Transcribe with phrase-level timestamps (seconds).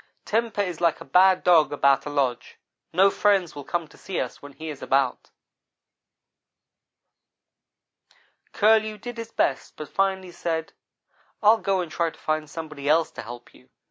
[0.25, 2.57] Temper is like a bad dog about a lodge
[2.91, 5.29] no friends will come to see us when he is about.
[8.51, 10.73] "Curlew did his best but finally said:
[11.43, 13.69] 'I'll go and try to find somebody else to help you.